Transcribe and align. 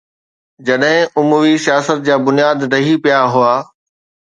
جڏهن 0.65 1.09
اموي 1.19 1.53
سياست 1.65 1.97
جا 2.07 2.15
بنياد 2.27 2.59
ڊهي 2.75 2.93
پيا 3.07 3.21
هئا 3.37 3.55